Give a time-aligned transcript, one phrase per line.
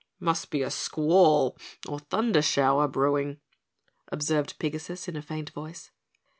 [0.19, 1.55] "Must be a squall
[1.87, 3.39] or thunder shower brewing,"
[4.11, 5.91] observed Pigasus in a faint voice.